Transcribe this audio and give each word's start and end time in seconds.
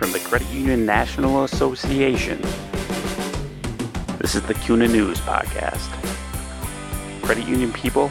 from 0.00 0.12
the 0.12 0.18
Credit 0.20 0.48
Union 0.48 0.86
National 0.86 1.44
Association. 1.44 2.40
This 4.16 4.34
is 4.34 4.40
the 4.44 4.54
CUNA 4.54 4.88
News 4.88 5.20
Podcast. 5.20 5.90
Credit 7.20 7.46
union 7.46 7.70
people, 7.70 8.10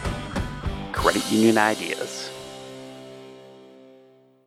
credit 0.92 1.32
union 1.32 1.58
ideas. 1.58 2.30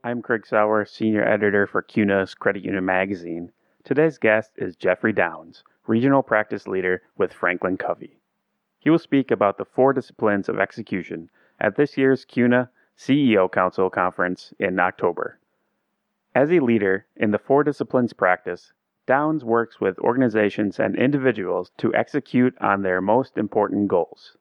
I'm 0.04 0.22
Craig 0.22 0.46
Sauer, 0.46 0.84
Senior 0.84 1.28
Editor 1.28 1.66
for 1.66 1.82
CUNA's 1.82 2.32
Credit 2.32 2.64
Union 2.64 2.84
Magazine. 2.84 3.50
Today's 3.82 4.18
guest 4.18 4.52
is 4.56 4.76
Jeffrey 4.76 5.12
Downs, 5.12 5.64
Regional 5.88 6.22
Practice 6.22 6.68
Leader 6.68 7.02
with 7.18 7.32
Franklin 7.32 7.76
Covey. 7.76 8.20
He 8.78 8.88
will 8.88 9.00
speak 9.00 9.32
about 9.32 9.58
the 9.58 9.64
four 9.64 9.92
disciplines 9.92 10.48
of 10.48 10.60
execution 10.60 11.28
at 11.58 11.74
this 11.74 11.98
year's 11.98 12.24
CUNA 12.24 12.70
CEO 12.96 13.50
Council 13.50 13.90
Conference 13.90 14.54
in 14.60 14.78
October. 14.78 15.40
As 16.34 16.50
a 16.50 16.60
leader 16.60 17.04
in 17.14 17.30
the 17.30 17.38
four 17.38 17.62
disciplines 17.62 18.14
practice, 18.14 18.72
Downs 19.06 19.44
works 19.44 19.82
with 19.82 19.98
organizations 19.98 20.80
and 20.80 20.96
individuals 20.96 21.72
to 21.76 21.94
execute 21.94 22.56
on 22.58 22.80
their 22.80 23.02
most 23.02 23.36
important 23.36 23.88
goals. 23.88 24.38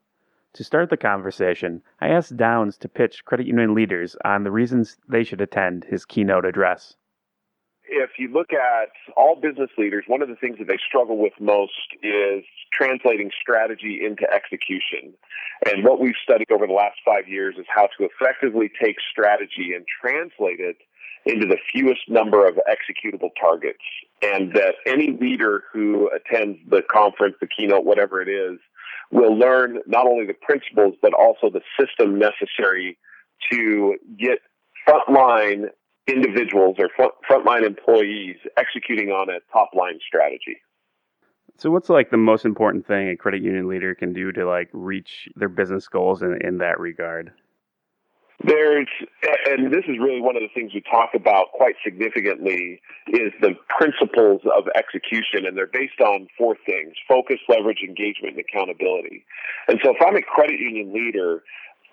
To 0.54 0.64
start 0.64 0.88
the 0.88 0.96
conversation, 0.96 1.82
I 2.00 2.08
asked 2.08 2.38
Downs 2.38 2.78
to 2.78 2.88
pitch 2.88 3.26
credit 3.26 3.46
union 3.46 3.74
leaders 3.74 4.16
on 4.24 4.42
the 4.42 4.50
reasons 4.50 4.96
they 5.06 5.22
should 5.22 5.42
attend 5.42 5.84
his 5.84 6.06
keynote 6.06 6.46
address. 6.46 6.96
If 7.84 8.12
you 8.18 8.28
look 8.28 8.54
at 8.54 8.88
all 9.14 9.36
business 9.36 9.70
leaders, 9.76 10.04
one 10.06 10.22
of 10.22 10.28
the 10.28 10.36
things 10.36 10.56
that 10.60 10.68
they 10.68 10.78
struggle 10.78 11.18
with 11.18 11.34
most 11.38 11.96
is 12.02 12.42
translating 12.72 13.30
strategy 13.38 14.00
into 14.02 14.24
execution. 14.32 15.12
And 15.66 15.84
what 15.84 16.00
we've 16.00 16.14
studied 16.22 16.50
over 16.50 16.66
the 16.66 16.72
last 16.72 17.00
five 17.04 17.28
years 17.28 17.56
is 17.58 17.66
how 17.68 17.88
to 17.98 18.08
effectively 18.08 18.70
take 18.82 18.96
strategy 19.10 19.72
and 19.74 19.84
translate 20.00 20.58
it 20.58 20.76
into 21.24 21.46
the 21.46 21.58
fewest 21.72 22.08
number 22.08 22.46
of 22.46 22.58
executable 22.68 23.30
targets. 23.40 23.82
And 24.22 24.52
that 24.54 24.74
any 24.86 25.16
leader 25.20 25.64
who 25.72 26.10
attends 26.10 26.58
the 26.68 26.82
conference, 26.90 27.36
the 27.40 27.46
keynote, 27.46 27.84
whatever 27.84 28.20
it 28.20 28.28
is, 28.28 28.58
will 29.10 29.36
learn 29.36 29.78
not 29.86 30.06
only 30.06 30.26
the 30.26 30.34
principles, 30.34 30.94
but 31.02 31.12
also 31.12 31.50
the 31.50 31.60
system 31.78 32.18
necessary 32.18 32.98
to 33.50 33.96
get 34.18 34.38
frontline 34.88 35.66
individuals 36.06 36.76
or 36.78 36.88
front, 36.96 37.12
frontline 37.28 37.64
employees 37.64 38.36
executing 38.56 39.10
on 39.10 39.28
a 39.28 39.38
top 39.52 39.70
line 39.74 39.98
strategy. 40.06 40.58
So, 41.58 41.70
what's 41.70 41.90
like 41.90 42.10
the 42.10 42.16
most 42.16 42.44
important 42.44 42.86
thing 42.86 43.08
a 43.08 43.16
credit 43.16 43.42
union 43.42 43.68
leader 43.68 43.94
can 43.94 44.12
do 44.12 44.32
to 44.32 44.46
like 44.46 44.68
reach 44.72 45.28
their 45.36 45.48
business 45.48 45.86
goals 45.86 46.22
in, 46.22 46.38
in 46.42 46.58
that 46.58 46.80
regard? 46.80 47.32
There's, 48.44 48.88
and 49.46 49.72
this 49.72 49.84
is 49.86 49.98
really 50.00 50.20
one 50.20 50.36
of 50.36 50.42
the 50.42 50.50
things 50.52 50.72
we 50.74 50.82
talk 50.82 51.10
about 51.14 51.52
quite 51.52 51.74
significantly, 51.84 52.80
is 53.08 53.32
the 53.40 53.54
principles 53.68 54.42
of 54.56 54.64
execution, 54.74 55.46
and 55.46 55.56
they're 55.56 55.70
based 55.72 56.00
on 56.00 56.26
four 56.36 56.56
things 56.66 56.94
focus, 57.06 57.38
leverage, 57.48 57.82
engagement, 57.86 58.36
and 58.36 58.44
accountability. 58.44 59.24
And 59.68 59.78
so, 59.82 59.90
if 59.90 60.02
I'm 60.04 60.16
a 60.16 60.22
credit 60.22 60.58
union 60.58 60.92
leader, 60.92 61.44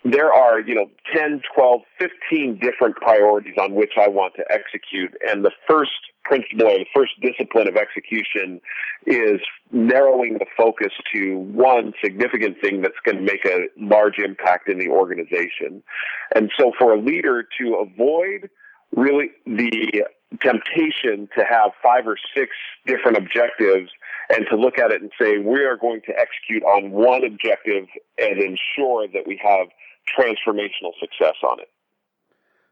there 0.04 0.32
are, 0.32 0.60
you 0.60 0.74
know, 0.74 0.86
10, 1.14 1.42
12, 1.54 1.80
15 1.98 2.58
different 2.60 2.96
priorities 2.96 3.54
on 3.60 3.74
which 3.74 3.92
I 4.00 4.08
want 4.08 4.34
to 4.36 4.44
execute. 4.50 5.14
And 5.28 5.44
the 5.44 5.50
first 5.68 5.90
principle 6.24 6.66
or 6.66 6.78
the 6.78 6.86
first 6.94 7.12
discipline 7.20 7.68
of 7.68 7.76
execution 7.76 8.60
is 9.06 9.40
narrowing 9.72 10.34
the 10.34 10.46
focus 10.56 10.92
to 11.12 11.38
one 11.38 11.92
significant 12.02 12.60
thing 12.60 12.82
that's 12.82 12.94
going 13.04 13.18
to 13.18 13.22
make 13.22 13.44
a 13.44 13.68
large 13.76 14.18
impact 14.18 14.68
in 14.68 14.78
the 14.78 14.88
organization. 14.88 15.82
And 16.34 16.50
so 16.58 16.72
for 16.78 16.94
a 16.94 17.00
leader 17.00 17.46
to 17.60 17.74
avoid 17.74 18.48
really 18.94 19.30
the 19.46 20.04
temptation 20.40 21.28
to 21.36 21.44
have 21.44 21.72
five 21.82 22.06
or 22.06 22.16
six 22.34 22.52
different 22.86 23.16
objectives 23.16 23.90
and 24.30 24.46
to 24.48 24.56
look 24.56 24.78
at 24.78 24.92
it 24.92 25.02
and 25.02 25.10
say, 25.20 25.38
we 25.38 25.64
are 25.64 25.76
going 25.76 26.00
to 26.06 26.12
execute 26.16 26.62
on 26.62 26.90
one 26.90 27.24
objective 27.24 27.86
and 28.18 28.38
ensure 28.38 29.08
that 29.08 29.26
we 29.26 29.40
have 29.42 29.68
transformational 30.16 30.92
success 30.98 31.36
on 31.42 31.60
it. 31.60 31.68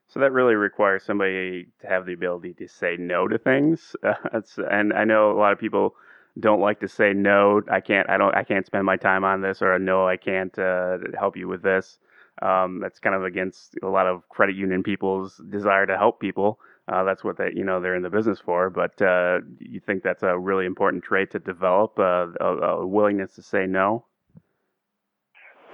So 0.09 0.21
that 0.21 0.33
really 0.33 0.55
requires 0.55 1.05
somebody 1.05 1.67
to 1.81 1.87
have 1.87 2.07
the 2.07 2.15
ability 2.15 2.55
to 2.55 2.69
say 2.69 2.97
no 2.99 3.29
to 3.29 3.39
things. 3.39 3.95
Uh, 4.05 4.41
and 4.71 4.93
I 4.93 5.05
know 5.05 5.31
a 5.31 5.39
lot 5.39 5.53
of 5.53 5.59
people 5.59 5.95
don't 6.41 6.61
like 6.61 6.81
to 6.81 6.89
say 6.89 7.13
no. 7.13 7.63
I 7.71 7.81
can't. 7.81 8.09
I 8.09 8.17
don't. 8.17 8.35
I 8.35 8.45
can't 8.45 8.65
spend 8.65 8.85
my 8.85 8.97
time 8.97 9.25
on 9.25 9.43
this, 9.43 9.61
or 9.61 9.79
no, 9.79 10.07
I 10.09 10.17
can't 10.17 10.57
uh, 10.59 10.99
help 11.19 11.37
you 11.37 11.49
with 11.49 11.63
this. 11.63 11.99
Um, 12.41 12.81
that's 12.81 13.01
kind 13.01 13.17
of 13.17 13.25
against 13.25 13.75
a 13.83 13.89
lot 13.89 14.07
of 14.07 14.29
credit 14.29 14.55
union 14.55 14.83
people's 14.83 15.41
desire 15.51 15.87
to 15.87 15.99
help 15.99 16.21
people. 16.21 16.61
Uh, 16.87 17.05
that's 17.05 17.25
what 17.25 17.37
they, 17.37 17.51
you 17.55 17.65
know, 17.65 17.81
they're 17.81 17.97
in 17.97 18.03
the 18.03 18.11
business 18.11 18.39
for. 18.39 18.71
But 18.71 19.01
uh, 19.03 19.41
you 19.59 19.81
think 19.81 20.03
that's 20.03 20.23
a 20.23 20.39
really 20.39 20.65
important 20.65 21.05
trait 21.05 21.31
to 21.33 21.39
develop 21.39 21.99
uh, 21.99 22.29
a, 22.41 22.47
a 22.47 22.87
willingness 22.87 23.35
to 23.35 23.43
say 23.43 23.67
no 23.67 24.05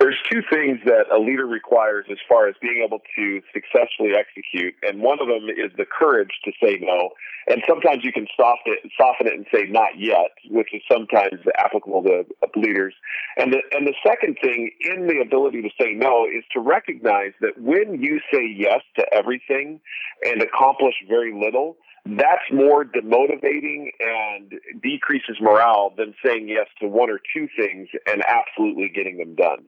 there's 0.04 0.20
two 0.30 0.42
things 0.52 0.80
that 0.84 1.06
a 1.10 1.18
leader 1.18 1.46
requires 1.46 2.04
as 2.10 2.18
far 2.28 2.46
as 2.46 2.54
being 2.60 2.84
able 2.84 3.00
to 3.16 3.40
successfully 3.54 4.12
execute, 4.12 4.74
and 4.82 5.00
one 5.00 5.18
of 5.18 5.28
them 5.28 5.48
is 5.48 5.72
the 5.78 5.86
courage 5.86 6.28
to 6.44 6.52
say 6.62 6.76
no. 6.78 7.08
And 7.48 7.62
sometimes 7.66 8.04
you 8.04 8.12
can 8.12 8.26
soften 8.36 8.76
it, 8.76 8.90
soften 9.00 9.26
it 9.28 9.32
and 9.32 9.46
say 9.52 9.64
not 9.66 9.96
yet, 9.98 10.36
which 10.50 10.74
is 10.74 10.82
sometimes 10.90 11.40
applicable 11.56 12.02
to 12.02 12.24
leaders. 12.54 12.92
And 13.38 13.54
the 13.54 13.60
and 13.72 13.86
the 13.86 13.94
second 14.06 14.36
thing 14.42 14.72
in 14.80 15.06
the 15.06 15.22
ability 15.24 15.62
to 15.62 15.70
say 15.80 15.94
no 15.94 16.26
is 16.26 16.44
to 16.52 16.60
recognize 16.60 17.32
that 17.40 17.58
when 17.58 18.02
you 18.02 18.20
say 18.30 18.44
yes 18.44 18.80
to 18.98 19.06
everything 19.10 19.80
and 20.22 20.42
accomplish 20.42 20.96
very 21.08 21.32
little, 21.32 21.76
that's 22.06 22.44
more 22.52 22.84
demotivating 22.84 23.88
and 23.98 24.52
decreases 24.82 25.38
morale 25.40 25.92
than 25.96 26.14
saying 26.24 26.48
yes 26.48 26.66
to 26.80 26.86
one 26.86 27.08
or 27.10 27.18
two 27.34 27.48
things 27.56 27.88
and 28.06 28.22
absolutely 28.28 28.90
getting 28.94 29.16
them 29.16 29.34
done. 29.34 29.64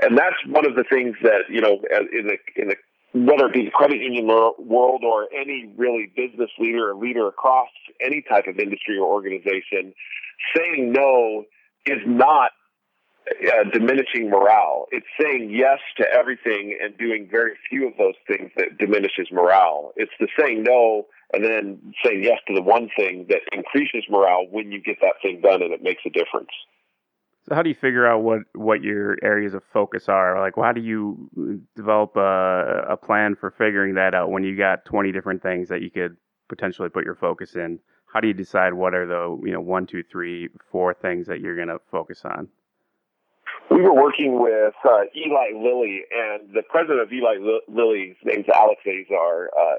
And 0.00 0.16
that's 0.16 0.36
one 0.46 0.66
of 0.66 0.74
the 0.74 0.84
things 0.84 1.16
that, 1.22 1.42
you 1.48 1.60
know, 1.60 1.82
in 2.12 2.26
the, 2.26 2.38
in 2.56 2.68
the, 2.68 2.76
whether 3.14 3.46
it 3.46 3.52
be 3.52 3.64
the 3.66 3.70
credit 3.70 4.00
union 4.00 4.26
world 4.26 5.02
or 5.04 5.28
any 5.34 5.70
really 5.76 6.10
business 6.16 6.50
leader 6.58 6.90
or 6.90 6.94
leader 6.94 7.28
across 7.28 7.68
any 8.00 8.22
type 8.22 8.46
of 8.46 8.58
industry 8.58 8.96
or 8.96 9.06
organization, 9.06 9.92
saying 10.56 10.92
no 10.92 11.44
is 11.84 11.98
not 12.06 12.52
uh, 13.30 13.64
diminishing 13.72 14.30
morale. 14.30 14.86
It's 14.90 15.06
saying 15.20 15.50
yes 15.50 15.78
to 15.98 16.06
everything 16.12 16.78
and 16.82 16.96
doing 16.98 17.28
very 17.30 17.52
few 17.68 17.86
of 17.86 17.94
those 17.98 18.14
things 18.26 18.50
that 18.56 18.78
diminishes 18.78 19.28
morale. 19.30 19.92
It's 19.96 20.12
the 20.18 20.28
saying 20.38 20.64
no 20.64 21.06
and 21.32 21.44
then 21.44 21.94
saying 22.04 22.22
yes 22.24 22.38
to 22.48 22.54
the 22.54 22.62
one 22.62 22.90
thing 22.96 23.26
that 23.28 23.40
increases 23.52 24.04
morale 24.10 24.46
when 24.50 24.72
you 24.72 24.82
get 24.82 24.96
that 25.00 25.14
thing 25.22 25.40
done 25.40 25.62
and 25.62 25.72
it 25.72 25.82
makes 25.82 26.02
a 26.06 26.10
difference. 26.10 26.50
So 27.48 27.56
how 27.56 27.62
do 27.62 27.68
you 27.68 27.74
figure 27.74 28.06
out 28.06 28.22
what, 28.22 28.42
what 28.54 28.82
your 28.82 29.16
areas 29.22 29.54
of 29.54 29.64
focus 29.72 30.08
are? 30.08 30.40
Like, 30.40 30.54
how 30.56 30.72
do 30.72 30.80
you 30.80 31.28
uh, 31.36 31.58
develop 31.74 32.16
a, 32.16 32.84
a 32.90 32.96
plan 32.96 33.34
for 33.34 33.50
figuring 33.50 33.94
that 33.94 34.14
out 34.14 34.30
when 34.30 34.44
you 34.44 34.56
got 34.56 34.84
20 34.84 35.10
different 35.10 35.42
things 35.42 35.68
that 35.68 35.82
you 35.82 35.90
could 35.90 36.16
potentially 36.48 36.88
put 36.88 37.04
your 37.04 37.16
focus 37.16 37.56
in? 37.56 37.80
How 38.12 38.20
do 38.20 38.28
you 38.28 38.34
decide 38.34 38.74
what 38.74 38.94
are 38.94 39.06
the, 39.06 39.40
you 39.44 39.52
know, 39.52 39.60
one, 39.60 39.86
two, 39.86 40.04
three, 40.04 40.50
four 40.70 40.94
things 40.94 41.26
that 41.26 41.40
you're 41.40 41.56
going 41.56 41.68
to 41.68 41.80
focus 41.90 42.22
on? 42.24 42.48
We 43.70 43.80
were 43.80 43.94
working 43.94 44.40
with 44.40 44.74
uh, 44.84 45.04
Eli 45.16 45.52
Lilly, 45.56 46.02
and 46.10 46.52
the 46.54 46.62
president 46.62 47.00
of 47.00 47.12
Eli 47.12 47.36
Lilly's 47.68 48.16
name's 48.24 48.46
Alex 48.54 48.80
Azar. 48.86 49.50
Uh, 49.58 49.76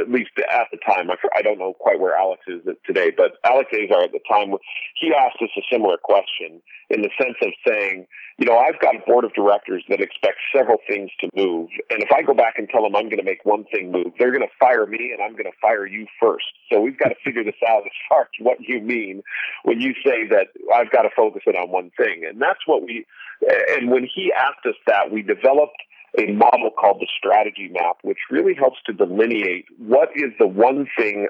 at 0.00 0.10
least 0.10 0.30
at 0.38 0.68
the 0.70 0.78
time, 0.78 1.08
I 1.10 1.42
don't 1.42 1.58
know 1.58 1.74
quite 1.74 2.00
where 2.00 2.14
Alex 2.14 2.42
is 2.46 2.60
today, 2.86 3.10
but 3.16 3.32
Alex 3.44 3.70
Azar 3.72 4.04
at 4.04 4.12
the 4.12 4.20
time 4.28 4.54
he 5.00 5.12
asked 5.14 5.42
us 5.42 5.50
a 5.56 5.62
similar 5.70 5.96
question 5.96 6.60
in 6.90 7.02
the 7.02 7.10
sense 7.20 7.36
of 7.42 7.52
saying, 7.66 8.06
you 8.38 8.46
know, 8.46 8.56
I've 8.56 8.78
got 8.80 8.96
a 8.96 8.98
board 9.06 9.24
of 9.24 9.32
directors 9.34 9.82
that 9.88 10.00
expect 10.00 10.36
several 10.54 10.78
things 10.86 11.10
to 11.20 11.28
move, 11.34 11.70
and 11.90 12.02
if 12.02 12.12
I 12.12 12.22
go 12.22 12.34
back 12.34 12.54
and 12.58 12.68
tell 12.68 12.82
them 12.82 12.94
I'm 12.94 13.06
going 13.06 13.18
to 13.18 13.24
make 13.24 13.44
one 13.44 13.64
thing 13.72 13.92
move, 13.92 14.12
they're 14.18 14.30
going 14.30 14.46
to 14.46 14.54
fire 14.60 14.86
me, 14.86 15.10
and 15.12 15.22
I'm 15.22 15.32
going 15.32 15.50
to 15.50 15.58
fire 15.60 15.86
you 15.86 16.06
first. 16.20 16.46
So 16.70 16.80
we've 16.80 16.98
got 16.98 17.08
to 17.08 17.16
figure 17.24 17.44
this 17.44 17.58
out 17.68 17.82
as 17.84 17.92
far 18.08 18.22
as 18.22 18.28
what 18.40 18.58
you 18.60 18.80
mean 18.80 19.22
when 19.64 19.80
you 19.80 19.94
say 20.04 20.26
that 20.28 20.48
I've 20.74 20.90
got 20.90 21.02
to 21.02 21.10
focus 21.16 21.42
it 21.46 21.56
on 21.56 21.70
one 21.70 21.90
thing, 21.96 22.24
and 22.28 22.40
that's 22.40 22.60
what 22.66 22.82
we 22.82 23.06
and 23.70 23.90
when 23.90 24.08
he 24.12 24.32
asked 24.32 24.66
us 24.66 24.76
that, 24.86 25.10
we 25.10 25.22
developed 25.22 25.76
a 26.18 26.32
model 26.32 26.70
called 26.78 27.00
the 27.00 27.08
strategy 27.16 27.70
map, 27.72 27.98
which 28.02 28.18
really 28.30 28.54
helps 28.54 28.78
to 28.86 28.92
delineate 28.92 29.64
what 29.78 30.10
is 30.14 30.30
the 30.38 30.46
one 30.46 30.86
thing 30.96 31.28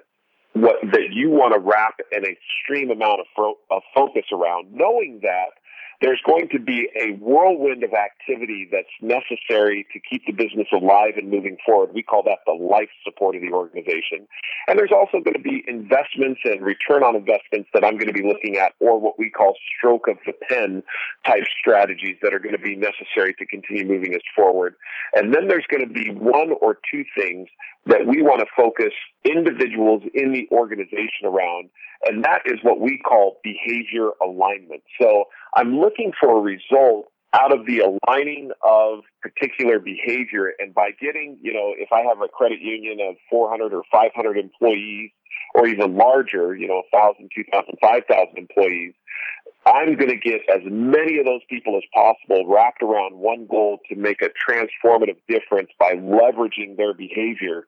what, 0.54 0.76
that 0.82 1.08
you 1.12 1.30
want 1.30 1.54
to 1.54 1.60
wrap 1.60 1.94
an 2.10 2.24
extreme 2.24 2.90
amount 2.90 3.20
of, 3.20 3.26
fo- 3.34 3.58
of 3.70 3.82
focus 3.94 4.24
around, 4.32 4.72
knowing 4.72 5.20
that 5.22 5.56
there's 6.02 6.20
going 6.26 6.48
to 6.50 6.58
be 6.58 6.88
a 7.00 7.12
whirlwind 7.22 7.84
of 7.84 7.92
activity 7.94 8.68
that's 8.70 8.90
necessary 9.00 9.86
to 9.92 10.00
keep 10.00 10.26
the 10.26 10.32
business 10.32 10.66
alive 10.72 11.12
and 11.16 11.30
moving 11.30 11.56
forward. 11.64 11.94
We 11.94 12.02
call 12.02 12.24
that 12.24 12.40
the 12.44 12.52
life 12.52 12.90
support 13.04 13.36
of 13.36 13.42
the 13.42 13.52
organization. 13.52 14.26
And 14.66 14.78
there's 14.78 14.90
also 14.92 15.20
going 15.20 15.34
to 15.34 15.42
be 15.42 15.64
investments 15.68 16.40
and 16.44 16.60
return 16.60 17.04
on 17.04 17.14
investments 17.14 17.70
that 17.72 17.84
I'm 17.84 17.94
going 17.94 18.12
to 18.12 18.12
be 18.12 18.26
looking 18.26 18.56
at, 18.56 18.72
or 18.80 18.98
what 18.98 19.18
we 19.18 19.30
call 19.30 19.54
stroke 19.78 20.08
of 20.08 20.18
the 20.26 20.32
pen 20.48 20.82
type 21.24 21.44
strategies 21.60 22.16
that 22.22 22.34
are 22.34 22.40
going 22.40 22.56
to 22.56 22.62
be 22.62 22.74
necessary 22.74 23.34
to 23.38 23.46
continue 23.46 23.86
moving 23.86 24.14
us 24.14 24.22
forward. 24.34 24.74
And 25.14 25.32
then 25.32 25.46
there's 25.46 25.66
going 25.70 25.86
to 25.86 25.92
be 25.92 26.10
one 26.10 26.52
or 26.60 26.78
two 26.90 27.04
things 27.16 27.48
that 27.86 28.06
we 28.06 28.22
want 28.22 28.40
to 28.40 28.46
focus 28.56 28.92
individuals 29.24 30.02
in 30.14 30.32
the 30.32 30.48
organization 30.50 31.26
around. 31.26 31.70
And 32.04 32.24
that 32.24 32.42
is 32.46 32.58
what 32.62 32.80
we 32.80 32.98
call 32.98 33.38
behavior 33.44 34.10
alignment. 34.22 34.82
So 35.00 35.24
I'm 35.54 35.78
looking 35.78 35.91
for 36.20 36.38
a 36.38 36.40
result 36.40 37.06
out 37.34 37.52
of 37.52 37.64
the 37.66 37.80
aligning 37.80 38.50
of 38.62 39.00
particular 39.22 39.78
behavior. 39.78 40.52
And 40.58 40.74
by 40.74 40.90
getting, 41.00 41.38
you 41.40 41.52
know, 41.52 41.72
if 41.76 41.88
I 41.92 42.02
have 42.02 42.20
a 42.20 42.28
credit 42.28 42.60
union 42.60 42.98
of 43.00 43.16
400 43.30 43.72
or 43.72 43.82
500 43.90 44.36
employees, 44.36 45.10
or 45.54 45.66
even 45.66 45.96
larger, 45.96 46.54
you 46.54 46.66
know, 46.66 46.82
1,000, 46.90 47.30
2,000, 47.34 47.74
5,000 47.80 48.38
employees, 48.38 48.94
I'm 49.64 49.96
going 49.96 50.10
to 50.10 50.16
get 50.16 50.40
as 50.52 50.62
many 50.64 51.18
of 51.18 51.24
those 51.24 51.42
people 51.48 51.76
as 51.76 51.84
possible 51.94 52.46
wrapped 52.48 52.82
around 52.82 53.16
one 53.16 53.46
goal 53.46 53.78
to 53.88 53.94
make 53.94 54.20
a 54.22 54.30
transformative 54.30 55.18
difference 55.28 55.70
by 55.78 55.94
leveraging 55.94 56.76
their 56.76 56.94
behavior. 56.94 57.66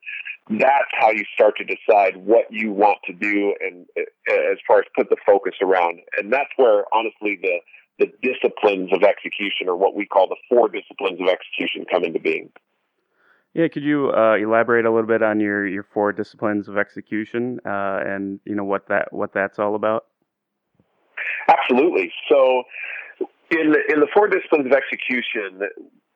That's 0.51 0.91
how 0.99 1.11
you 1.11 1.25
start 1.35 1.57
to 1.59 1.65
decide 1.65 2.17
what 2.17 2.47
you 2.51 2.73
want 2.73 2.99
to 3.07 3.13
do 3.13 3.55
and 3.61 3.87
eh, 3.97 4.03
as 4.53 4.59
far 4.67 4.81
as 4.81 4.85
put 4.97 5.09
the 5.09 5.17
focus 5.25 5.55
around. 5.63 6.01
And 6.19 6.33
that's 6.33 6.51
where 6.57 6.85
honestly 6.93 7.39
the 7.41 7.61
the 7.99 8.07
disciplines 8.23 8.91
of 8.93 9.03
execution 9.03 9.69
or 9.69 9.77
what 9.77 9.95
we 9.95 10.07
call 10.07 10.29
the 10.29 10.37
four 10.49 10.69
disciplines 10.69 11.21
of 11.21 11.29
execution 11.29 11.85
come 11.91 12.05
into 12.05 12.19
being. 12.19 12.51
Yeah, 13.55 13.69
could 13.69 13.85
you 13.85 14.11
uh, 14.11 14.35
elaborate 14.35 14.85
a 14.85 14.91
little 14.91 15.07
bit 15.07 15.23
on 15.23 15.39
your, 15.39 15.65
your 15.67 15.85
four 15.95 16.13
disciplines 16.13 16.67
of 16.67 16.77
execution 16.77 17.61
uh, 17.65 18.01
and 18.05 18.41
you 18.45 18.55
know 18.57 18.65
what 18.65 18.89
that 18.89 19.13
what 19.13 19.33
that's 19.33 19.61
all 19.61 19.77
about? 19.77 20.07
Absolutely. 21.49 22.13
So, 22.29 22.65
in 23.51 23.71
the, 23.71 23.81
in 23.89 24.01
the 24.01 24.09
four 24.13 24.27
disciplines 24.29 24.67
of 24.67 24.73
execution, 24.73 25.61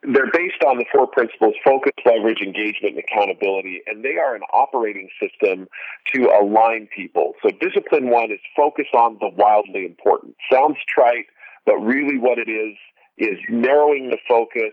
they're 0.02 0.32
based 0.32 0.64
on 0.66 0.78
the 0.78 0.84
four 0.92 1.06
principles: 1.06 1.54
focus, 1.64 1.92
leverage, 2.04 2.40
engagement, 2.40 2.96
and 2.96 2.98
accountability. 2.98 3.82
And 3.86 4.04
they 4.04 4.16
are 4.16 4.34
an 4.34 4.42
operating 4.52 5.08
system 5.22 5.68
to 6.14 6.30
align 6.42 6.88
people. 6.94 7.34
So, 7.42 7.50
discipline 7.60 8.10
one 8.10 8.32
is 8.32 8.40
focus 8.56 8.86
on 8.94 9.18
the 9.20 9.28
wildly 9.28 9.84
important. 9.84 10.34
Sounds 10.50 10.78
trite, 10.88 11.26
but 11.66 11.76
really, 11.76 12.18
what 12.18 12.38
it 12.38 12.48
is 12.48 12.76
is 13.18 13.38
narrowing 13.48 14.10
the 14.10 14.18
focus 14.28 14.72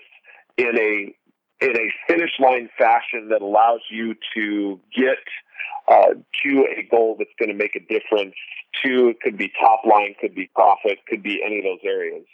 in 0.57 0.77
a 0.77 1.15
in 1.61 1.75
a 1.75 1.93
finish 2.07 2.31
line 2.39 2.69
fashion 2.77 3.29
that 3.29 3.41
allows 3.41 3.79
you 3.89 4.13
to 4.35 4.79
get 4.95 5.17
uh, 5.87 6.13
to 6.43 6.65
a 6.77 6.83
goal 6.89 7.15
that's 7.17 7.31
going 7.39 7.49
to 7.49 7.55
make 7.55 7.75
a 7.75 7.79
difference. 7.79 8.35
To 8.83 9.09
it 9.09 9.21
could 9.21 9.37
be 9.37 9.51
top 9.59 9.81
line, 9.85 10.15
could 10.19 10.35
be 10.35 10.49
profit, 10.53 10.99
could 11.07 11.23
be 11.23 11.41
any 11.45 11.59
of 11.59 11.63
those 11.63 11.79
areas. 11.85 12.25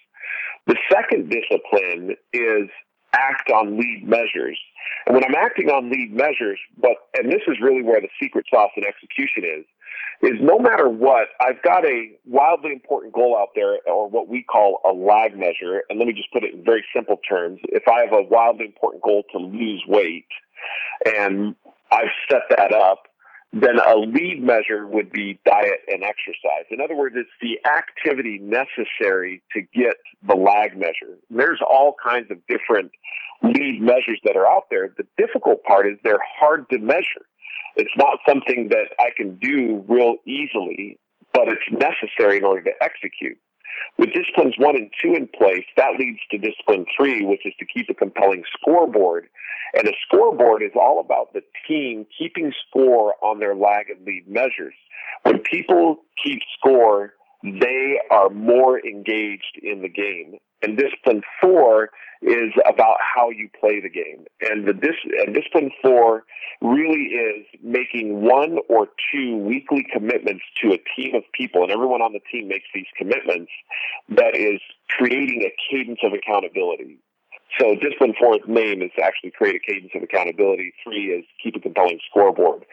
The 0.68 0.76
second 0.92 1.30
discipline 1.30 2.16
is 2.34 2.70
act 3.14 3.50
on 3.52 3.78
lead 3.78 4.08
measures. 4.08 4.60
And 5.06 5.16
when 5.16 5.24
I'm 5.24 5.36
acting 5.36 5.70
on 5.70 5.90
lead 5.90 6.14
measures, 6.14 6.60
but 6.78 6.96
and 7.14 7.32
this 7.32 7.42
is 7.48 7.58
really 7.62 7.84
where 7.84 8.02
the 8.02 8.10
secret 8.22 8.46
sauce 8.50 8.72
in 8.76 8.84
execution 8.86 9.44
is, 9.44 9.66
is 10.22 10.34
no 10.40 10.60
matter 10.60 10.88
what, 10.88 11.30
I've 11.40 11.62
got 11.64 11.86
a 11.86 12.12
wildly 12.26 12.72
important 12.72 13.14
goal 13.14 13.38
out 13.38 13.50
there, 13.56 13.80
or 13.88 14.08
what 14.08 14.28
we 14.28 14.44
call 14.44 14.80
a 14.86 14.94
lag 14.94 15.38
measure. 15.38 15.84
And 15.90 15.98
let 15.98 16.08
me 16.08 16.14
just 16.14 16.32
put 16.32 16.44
it 16.44 16.54
in 16.54 16.64
very 16.64 16.86
simple 16.96 17.20
terms. 17.28 17.60
If 17.64 17.88
I 17.88 18.04
have 18.04 18.14
a 18.14 18.22
wildly 18.22 18.66
important 18.66 19.04
goal 19.04 19.24
to 19.32 19.38
lose 19.40 19.84
weight, 19.88 20.28
and 21.06 21.56
I've 21.92 22.12
set 22.30 22.44
that 22.50 22.72
up, 22.74 23.08
then 23.54 23.80
a 23.80 23.96
lead 23.96 24.42
measure 24.42 24.88
would 24.88 25.12
be 25.12 25.40
diet 25.46 25.82
and 25.88 26.04
exercise. 26.04 26.66
In 26.70 26.80
other 26.80 26.96
words, 26.96 27.16
it's 27.18 27.30
the 27.42 27.60
activity 27.70 28.40
necessary 28.40 29.42
to 29.54 29.62
get 29.62 29.96
the 30.26 30.36
lag 30.36 30.78
measure. 30.78 31.18
There's 31.30 31.60
all 31.62 31.96
kinds 32.02 32.32
of 32.32 32.38
different 32.48 32.92
lead 33.44 33.82
measures 33.82 34.20
that 34.24 34.38
are 34.38 34.48
out 34.48 34.68
there. 34.70 34.94
The 34.96 35.06
difficult 35.18 35.64
part 35.64 35.88
is 35.88 35.98
they're 36.04 36.24
hard 36.40 36.70
to 36.70 36.78
measure. 36.78 37.26
It's 37.76 37.96
not 37.98 38.20
something 38.28 38.70
that 38.70 38.90
I 39.00 39.10
can 39.16 39.38
do 39.38 39.84
real 39.88 40.16
easily, 40.26 41.00
but 41.34 41.48
it's 41.48 41.62
necessary 41.72 42.38
in 42.38 42.44
order 42.44 42.64
to 42.64 42.72
execute. 42.82 43.38
With 43.98 44.14
disciplines 44.14 44.56
one 44.58 44.76
and 44.76 44.92
two 45.02 45.16
in 45.16 45.28
place, 45.28 45.66
that 45.78 45.98
leads 45.98 46.20
to 46.32 46.38
discipline 46.38 46.86
three, 46.96 47.26
which 47.26 47.46
is 47.46 47.54
to 47.60 47.66
keep 47.66 47.90
a 47.90 47.94
compelling 47.94 48.44
scoreboard. 48.60 49.28
And 49.74 49.88
a 49.88 49.94
scoreboard 50.06 50.62
is 50.62 50.72
all 50.76 51.00
about 51.00 51.34
the 51.34 51.42
team 51.68 52.06
keeping 52.18 52.54
score 52.68 53.16
on 53.24 53.40
their 53.40 53.56
lag 53.56 53.90
and 53.90 54.06
lead 54.06 54.28
measures. 54.28 54.74
When 55.24 55.40
people 55.40 56.02
keep 56.22 56.42
score, 56.58 57.14
they 57.44 58.00
are 58.12 58.30
more 58.30 58.80
engaged 58.80 59.60
in 59.62 59.82
the 59.82 59.90
game. 59.90 60.38
And 60.62 60.78
discipline 60.78 61.22
four 61.42 61.90
is 62.22 62.54
about 62.70 62.98
how 63.16 63.30
you 63.32 63.50
play 63.60 63.82
the 63.82 63.90
game. 63.90 64.26
And 64.42 64.68
the 64.68 64.74
dis- 64.74 65.24
and 65.26 65.34
discipline 65.34 65.72
four 65.82 66.24
really 66.62 67.10
is 67.18 67.46
making 67.64 68.22
one 68.22 68.60
or 68.70 68.88
two 69.12 69.38
weekly 69.38 69.86
commitments 69.92 70.44
to 70.62 70.74
a 70.74 70.78
team 70.96 71.16
of 71.16 71.24
people, 71.34 71.64
and 71.64 71.72
everyone 71.72 72.02
on 72.02 72.14
the 72.14 72.20
team 72.32 72.48
makes 72.48 72.66
these 72.76 72.86
commitments. 72.96 73.52
That 74.10 74.36
is 74.36 74.62
creating 74.90 75.42
a 75.42 75.52
cadence 75.70 76.00
of 76.04 76.14
accountability. 76.14 77.00
So 77.60 77.76
discipline 77.76 78.14
four's 78.20 78.42
name 78.48 78.82
is 78.82 78.92
actually 79.02 79.32
create 79.32 79.56
a 79.56 79.60
cadence 79.60 79.92
of 79.96 80.04
accountability. 80.04 80.74
Three 80.84 81.12
is 81.12 81.26
keep 81.44 81.56
a 81.56 81.60
compelling 81.60 82.00
scoreboard. 82.10 82.66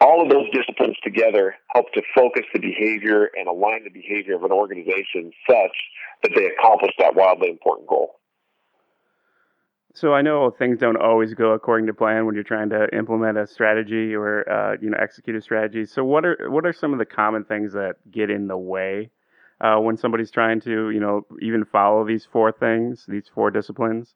All 0.00 0.22
of 0.22 0.30
those 0.30 0.46
disciplines 0.50 0.96
together 1.04 1.54
help 1.74 1.92
to 1.92 2.02
focus 2.14 2.44
the 2.54 2.58
behavior 2.58 3.28
and 3.36 3.46
align 3.48 3.84
the 3.84 3.90
behavior 3.90 4.34
of 4.34 4.44
an 4.44 4.52
organization 4.52 5.30
such 5.48 5.76
that 6.22 6.32
they 6.34 6.46
accomplish 6.46 6.92
that 6.98 7.14
wildly 7.14 7.50
important 7.50 7.86
goal. 7.86 8.20
So 9.92 10.14
I 10.14 10.22
know 10.22 10.50
things 10.50 10.78
don't 10.78 10.96
always 10.96 11.34
go 11.34 11.50
according 11.52 11.88
to 11.88 11.94
plan 11.94 12.24
when 12.24 12.34
you're 12.34 12.44
trying 12.44 12.70
to 12.70 12.88
implement 12.96 13.36
a 13.36 13.46
strategy 13.46 14.14
or 14.14 14.48
uh, 14.48 14.76
you 14.80 14.88
know 14.88 14.96
execute 15.00 15.36
a 15.36 15.40
strategy. 15.40 15.84
So 15.84 16.04
what 16.04 16.24
are 16.24 16.48
what 16.48 16.64
are 16.64 16.72
some 16.72 16.92
of 16.92 16.98
the 16.98 17.04
common 17.04 17.44
things 17.44 17.72
that 17.72 17.96
get 18.10 18.30
in 18.30 18.46
the 18.46 18.56
way 18.56 19.10
uh, 19.60 19.78
when 19.78 19.96
somebody's 19.96 20.30
trying 20.30 20.60
to 20.62 20.90
you 20.90 21.00
know 21.00 21.26
even 21.42 21.64
follow 21.64 22.06
these 22.06 22.24
four 22.24 22.52
things, 22.52 23.04
these 23.08 23.28
four 23.34 23.50
disciplines? 23.50 24.14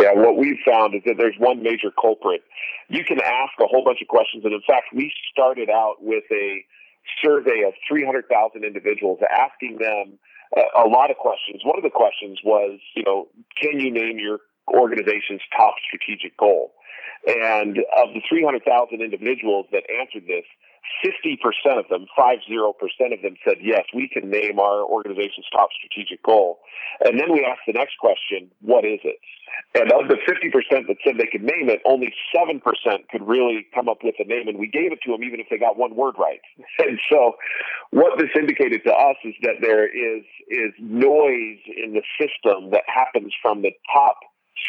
Yeah, 0.00 0.12
what 0.14 0.36
we've 0.36 0.58
found 0.64 0.94
is 0.94 1.02
that 1.06 1.16
there's 1.18 1.36
one 1.38 1.62
major 1.62 1.90
culprit. 1.90 2.42
You 2.88 3.04
can 3.04 3.20
ask 3.20 3.52
a 3.60 3.66
whole 3.66 3.84
bunch 3.84 4.00
of 4.00 4.08
questions, 4.08 4.44
and 4.44 4.54
in 4.54 4.62
fact, 4.66 4.86
we 4.94 5.12
started 5.30 5.68
out 5.68 5.96
with 6.00 6.24
a 6.32 6.64
survey 7.22 7.64
of 7.66 7.74
300,000 7.88 8.64
individuals, 8.64 9.18
asking 9.30 9.78
them 9.78 10.18
uh, 10.56 10.84
a 10.84 10.88
lot 10.88 11.10
of 11.10 11.16
questions. 11.16 11.62
One 11.64 11.76
of 11.76 11.84
the 11.84 11.90
questions 11.90 12.38
was, 12.44 12.80
you 12.96 13.04
know, 13.04 13.28
can 13.60 13.78
you 13.78 13.92
name 13.92 14.18
your 14.18 14.40
organization's 14.72 15.40
top 15.56 15.74
strategic 15.86 16.36
goal. 16.36 16.72
And 17.26 17.78
of 17.96 18.14
the 18.14 18.22
300,000 18.28 18.64
individuals 19.02 19.66
that 19.72 19.84
answered 19.90 20.24
this, 20.26 20.44
50% 21.04 21.78
of 21.78 21.88
them, 21.88 22.06
50% 22.18 23.12
of 23.12 23.22
them 23.22 23.36
said, 23.44 23.58
yes, 23.60 23.84
we 23.94 24.08
can 24.08 24.30
name 24.30 24.58
our 24.58 24.82
organization's 24.82 25.46
top 25.52 25.70
strategic 25.72 26.22
goal. 26.22 26.60
And 27.04 27.18
then 27.18 27.32
we 27.32 27.44
asked 27.44 27.62
the 27.66 27.72
next 27.72 27.98
question, 27.98 28.50
what 28.60 28.84
is 28.84 29.00
it? 29.04 29.16
And 29.74 29.92
of 29.92 30.08
the 30.08 30.16
50% 30.16 30.86
that 30.88 30.96
said 31.04 31.16
they 31.18 31.28
could 31.30 31.42
name 31.42 31.68
it, 31.68 31.80
only 31.84 32.12
7% 32.34 32.60
could 33.10 33.22
really 33.22 33.66
come 33.74 33.88
up 33.88 33.98
with 34.02 34.14
a 34.18 34.24
name. 34.24 34.48
And 34.48 34.58
we 34.58 34.68
gave 34.68 34.92
it 34.92 35.00
to 35.04 35.12
them 35.12 35.22
even 35.22 35.40
if 35.40 35.46
they 35.50 35.58
got 35.58 35.76
one 35.76 35.94
word 35.94 36.14
right. 36.18 36.40
And 36.78 37.00
so 37.10 37.36
what 37.90 38.18
this 38.18 38.30
indicated 38.34 38.82
to 38.84 38.92
us 38.92 39.16
is 39.24 39.34
that 39.42 39.60
there 39.60 39.86
is, 39.86 40.24
is 40.48 40.72
noise 40.78 41.58
in 41.66 41.92
the 41.92 42.02
system 42.18 42.70
that 42.70 42.84
happens 42.86 43.32
from 43.42 43.62
the 43.62 43.72
top 43.92 44.16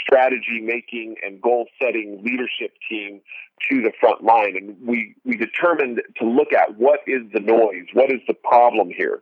strategy 0.03 0.61
making 0.61 1.15
and 1.23 1.41
goal 1.41 1.67
setting 1.81 2.21
leadership 2.23 2.73
team 2.89 3.21
to 3.69 3.81
the 3.81 3.91
front 3.99 4.23
line. 4.23 4.55
And 4.57 4.75
we, 4.85 5.15
we 5.23 5.37
determined 5.37 6.01
to 6.17 6.25
look 6.25 6.53
at 6.53 6.77
what 6.77 6.99
is 7.07 7.21
the 7.33 7.39
noise? 7.39 7.85
What 7.93 8.11
is 8.11 8.19
the 8.27 8.33
problem 8.33 8.89
here? 8.95 9.21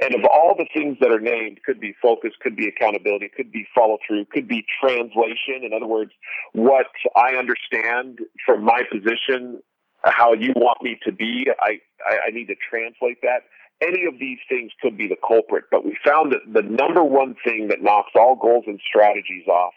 And 0.00 0.14
of 0.14 0.22
all 0.24 0.54
the 0.56 0.66
things 0.74 0.98
that 1.00 1.10
are 1.10 1.20
named, 1.20 1.60
could 1.64 1.80
be 1.80 1.94
focus, 2.02 2.32
could 2.40 2.56
be 2.56 2.68
accountability, 2.68 3.30
could 3.34 3.52
be 3.52 3.66
follow 3.74 3.98
through, 4.06 4.26
could 4.26 4.48
be 4.48 4.64
translation. 4.80 5.62
In 5.62 5.72
other 5.72 5.86
words, 5.86 6.12
what 6.52 6.86
I 7.14 7.34
understand 7.34 8.20
from 8.44 8.64
my 8.64 8.82
position, 8.90 9.62
how 10.02 10.34
you 10.34 10.52
want 10.56 10.82
me 10.82 10.98
to 11.04 11.12
be, 11.12 11.46
I, 11.60 11.80
I, 12.04 12.28
I 12.28 12.30
need 12.30 12.46
to 12.48 12.56
translate 12.70 13.22
that 13.22 13.44
any 13.82 14.06
of 14.06 14.18
these 14.18 14.38
things 14.48 14.72
could 14.80 14.96
be 14.96 15.06
the 15.06 15.16
culprit, 15.26 15.64
but 15.70 15.84
we 15.84 15.96
found 16.04 16.32
that 16.32 16.40
the 16.50 16.62
number 16.62 17.04
one 17.04 17.36
thing 17.44 17.68
that 17.68 17.82
knocks 17.82 18.12
all 18.14 18.34
goals 18.34 18.64
and 18.66 18.80
strategies 18.88 19.46
off 19.46 19.74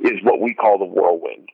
is 0.00 0.22
what 0.22 0.40
we 0.40 0.54
call 0.54 0.78
the 0.78 0.84
whirlwind. 0.84 1.48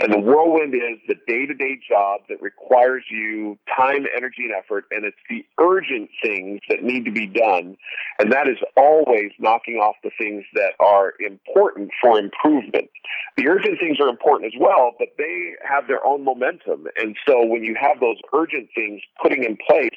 And 0.00 0.12
the 0.12 0.18
whirlwind 0.18 0.74
is 0.74 0.98
the 1.08 1.14
day 1.26 1.46
to 1.46 1.54
day 1.54 1.78
job 1.88 2.20
that 2.28 2.42
requires 2.42 3.04
you 3.10 3.58
time, 3.74 4.06
energy, 4.16 4.44
and 4.44 4.52
effort. 4.52 4.84
And 4.90 5.04
it's 5.04 5.16
the 5.30 5.44
urgent 5.60 6.10
things 6.22 6.60
that 6.68 6.82
need 6.82 7.04
to 7.04 7.12
be 7.12 7.26
done. 7.26 7.76
And 8.18 8.32
that 8.32 8.48
is 8.48 8.58
always 8.76 9.32
knocking 9.38 9.76
off 9.76 9.96
the 10.02 10.10
things 10.18 10.44
that 10.54 10.72
are 10.80 11.14
important 11.20 11.90
for 12.00 12.18
improvement. 12.18 12.90
The 13.36 13.48
urgent 13.48 13.78
things 13.78 13.98
are 14.00 14.08
important 14.08 14.52
as 14.54 14.60
well, 14.60 14.92
but 14.98 15.08
they 15.18 15.52
have 15.66 15.86
their 15.86 16.04
own 16.04 16.24
momentum. 16.24 16.86
And 16.96 17.16
so 17.26 17.44
when 17.44 17.62
you 17.62 17.76
have 17.80 18.00
those 18.00 18.18
urgent 18.34 18.68
things 18.74 19.00
putting 19.22 19.44
in 19.44 19.56
place, 19.56 19.90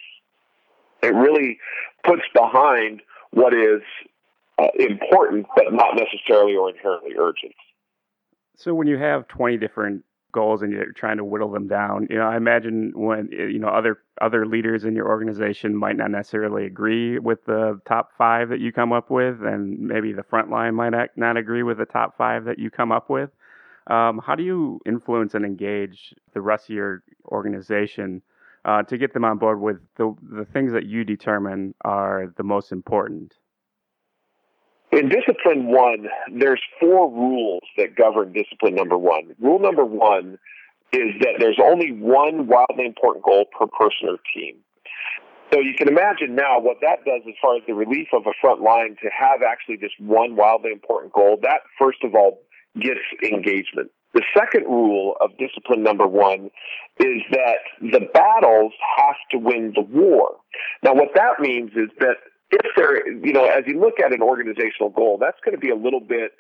it 1.04 1.14
really 1.14 1.60
puts 2.04 2.24
behind 2.34 3.02
what 3.32 3.54
is 3.54 3.82
uh, 4.58 4.68
important, 4.80 5.48
but 5.56 5.74
not 5.74 5.96
necessarily 5.96 6.56
or 6.56 6.70
inherently 6.70 7.12
urgent. 7.18 7.54
So 8.56 8.74
when 8.74 8.88
you 8.88 8.98
have 8.98 9.28
20 9.28 9.58
different 9.58 10.04
goals 10.32 10.62
and 10.62 10.72
you're 10.72 10.92
trying 10.92 11.18
to 11.18 11.24
whittle 11.24 11.52
them 11.52 11.68
down, 11.68 12.08
you 12.10 12.18
know, 12.18 12.28
I 12.28 12.38
imagine 12.38 12.92
when 12.96 13.30
you 13.32 13.60
know 13.60 13.70
other 13.70 14.00
other 14.22 14.46
leaders 14.46 14.84
in 14.84 14.96
your 14.96 15.08
organization 15.08 15.76
might 15.76 15.98
not 15.98 16.12
necessarily 16.12 16.66
agree 16.66 17.20
with 17.20 17.46
the 17.46 17.80
top 17.86 18.12
five 18.18 18.50
that 18.50 18.60
you 18.60 18.72
come 18.72 18.92
up 18.94 19.10
with, 19.10 19.42
and 19.44 19.80
maybe 19.80 20.14
the 20.14 20.24
front 20.24 20.50
line 20.50 20.76
might 20.76 20.94
not 21.16 21.38
agree 21.38 21.64
with 21.64 21.78
the 21.78 21.86
top 21.86 22.18
five 22.18 22.46
that 22.46 22.60
you 22.60 22.70
come 22.70 22.92
up 22.92 23.10
with. 23.10 23.30
Um, 23.88 24.20
how 24.26 24.36
do 24.36 24.44
you 24.44 24.82
influence 24.86 25.36
and 25.36 25.46
engage 25.46 26.14
the 26.34 26.42
rest 26.42 26.70
of 26.70 26.76
your 26.76 27.04
organization 27.28 28.22
uh, 28.66 28.82
to 28.84 28.98
get 28.98 29.14
them 29.14 29.24
on 29.24 29.38
board 29.38 29.62
with 29.62 29.78
the 29.96 30.16
the 30.22 30.46
things 30.46 30.74
that 30.74 30.86
you 30.86 31.04
determine 31.04 31.76
are 31.82 32.34
the 32.36 32.44
most 32.44 32.72
important? 32.72 33.36
In 34.96 35.10
discipline 35.10 35.68
one, 35.68 36.08
there's 36.32 36.62
four 36.80 37.12
rules 37.12 37.64
that 37.76 37.98
govern 37.98 38.32
discipline 38.32 38.76
number 38.76 38.98
one. 38.98 39.36
Rule 39.42 39.60
number 39.60 39.84
one 39.84 40.38
is 40.94 41.12
that 41.20 41.36
there's 41.38 41.60
only 41.62 41.92
one 41.92 42.48
wildly 42.48 42.86
important 42.86 43.26
goal 43.26 43.44
per 43.52 43.68
person 43.68 44.08
or 44.08 44.18
team. 44.34 44.56
So 45.54 45.60
you 45.60 45.74
can 45.78 45.90
imagine 45.90 46.34
now 46.34 46.62
what 46.62 46.78
that 46.82 47.04
does 47.04 47.22
as 47.28 47.34
far 47.42 47.58
as 47.58 47.64
the 47.68 47.74
relief 47.74 48.08
of 48.14 48.26
a 48.26 48.32
front 48.40 48.62
line 48.62 48.96
to 49.04 49.10
have 49.12 49.42
actually 49.44 49.78
just 49.78 50.00
one 50.00 50.38
wildly 50.38 50.72
important 50.72 51.12
goal. 51.12 51.38
That 51.42 51.60
first 51.78 52.00
of 52.04 52.16
all 52.16 52.40
gets 52.80 53.04
engagement. 53.22 53.92
The 54.14 54.24
second 54.34 54.64
rule 54.64 55.18
of 55.20 55.32
discipline 55.38 55.84
number 55.84 56.08
one 56.08 56.50
is 57.02 57.22
that 57.32 57.68
the 57.82 58.08
battles 58.14 58.72
have 58.98 59.18
to 59.32 59.38
win 59.40 59.74
the 59.76 59.82
war. 59.82 60.38
Now 60.84 60.94
what 60.94 61.10
that 61.16 61.42
means 61.42 61.72
is 61.72 61.90
that 62.00 62.16
if 62.52 62.66
there, 62.76 63.08
you 63.08 63.34
know, 63.34 63.46
as 63.46 63.64
you 63.68 63.80
look 63.80 64.00
at 64.00 64.14
an 64.14 64.22
organizational 64.22 64.90
goal, 64.90 65.18
that's 65.20 65.40
going 65.44 65.56
to 65.56 65.62
be 65.62 65.70
a 65.70 65.76
little 65.76 66.00
bit 66.00 66.34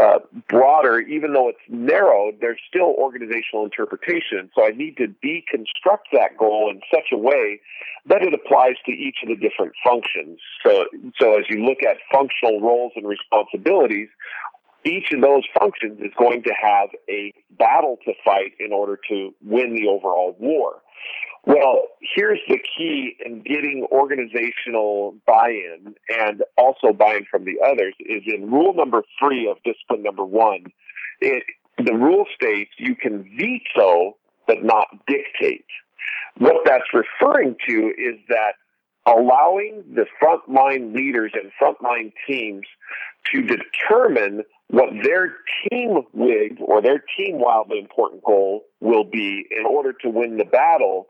uh, 0.00 0.18
broader, 0.48 1.00
even 1.00 1.34
though 1.34 1.48
it's 1.48 1.58
narrowed, 1.68 2.36
there's 2.40 2.60
still 2.66 2.94
organizational 2.98 3.64
interpretation. 3.64 4.50
So 4.54 4.64
I 4.64 4.70
need 4.70 4.96
to 4.96 5.06
deconstruct 5.22 6.08
that 6.12 6.38
goal 6.38 6.70
in 6.70 6.80
such 6.90 7.12
a 7.12 7.18
way 7.18 7.60
that 8.06 8.22
it 8.22 8.32
applies 8.32 8.76
to 8.86 8.92
each 8.92 9.16
of 9.22 9.28
the 9.28 9.36
different 9.36 9.72
functions. 9.84 10.38
So, 10.64 10.86
so 11.20 11.38
as 11.38 11.44
you 11.48 11.64
look 11.64 11.82
at 11.82 11.98
functional 12.10 12.60
roles 12.60 12.92
and 12.96 13.06
responsibilities, 13.06 14.08
each 14.84 15.12
of 15.12 15.20
those 15.20 15.42
functions 15.58 16.00
is 16.00 16.12
going 16.18 16.42
to 16.44 16.52
have 16.60 16.88
a 17.08 17.32
battle 17.50 17.98
to 18.04 18.12
fight 18.24 18.52
in 18.58 18.72
order 18.72 18.98
to 19.08 19.34
win 19.42 19.74
the 19.74 19.88
overall 19.88 20.36
war. 20.38 20.82
Well, 21.44 21.82
here's 22.14 22.38
the 22.48 22.58
key 22.58 23.16
in 23.24 23.42
getting 23.42 23.86
organizational 23.90 25.16
buy-in 25.26 25.94
and 26.08 26.42
also 26.56 26.92
buy-in 26.92 27.26
from 27.30 27.44
the 27.44 27.56
others 27.64 27.94
is 27.98 28.22
in 28.26 28.50
rule 28.50 28.74
number 28.74 29.02
three 29.18 29.50
of 29.50 29.56
discipline 29.64 30.04
number 30.04 30.24
one. 30.24 30.66
It, 31.20 31.42
the 31.78 31.94
rule 31.94 32.26
states 32.34 32.70
you 32.78 32.94
can 32.94 33.24
veto 33.36 34.16
but 34.46 34.62
not 34.62 34.86
dictate. 35.06 35.64
What 36.38 36.64
that's 36.64 36.84
referring 36.94 37.56
to 37.68 37.92
is 37.96 38.20
that 38.28 38.52
allowing 39.06 39.82
the 39.94 40.06
frontline 40.22 40.94
leaders 40.94 41.32
and 41.34 41.50
frontline 41.60 42.12
teams 42.26 42.66
to 43.32 43.42
determine 43.42 44.42
what 44.72 44.90
their 45.02 45.36
team 45.70 46.00
wig 46.12 46.58
or 46.60 46.82
their 46.82 47.04
team 47.16 47.38
wildly 47.38 47.78
important 47.78 48.24
goal 48.24 48.64
will 48.80 49.04
be 49.04 49.46
in 49.56 49.64
order 49.66 49.92
to 49.92 50.08
win 50.08 50.38
the 50.38 50.44
battle 50.44 51.06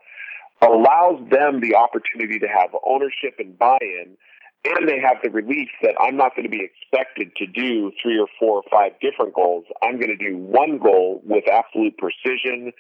allows 0.61 1.19
them 1.31 1.61
the 1.61 1.75
opportunity 1.75 2.39
to 2.39 2.47
have 2.47 2.71
ownership 2.85 3.35
and 3.39 3.59
buy-in 3.59 4.17
and 4.65 4.89
they 4.89 5.01
have 5.01 5.17
the 5.23 5.31
relief 5.31 5.69
that 5.83 5.95
I'm 6.01 6.17
not 6.17 6.37
going 6.37 6.45
to 6.45 6.51
be 6.51 6.63
expected 6.65 7.35
to 7.37 7.47
do 7.47 7.91
three 8.01 8.19
or 8.19 8.29
four 8.39 8.59
or 8.59 8.63
five 8.71 8.93
different 9.01 9.35
goals. 9.35 9.65
I'm 9.83 9.97
going 9.97 10.17
to 10.17 10.17
do 10.17 10.37
one 10.37 10.79
goal 10.79 11.21
with 11.25 11.45
absolute 11.49 11.99
precision, 11.99 12.73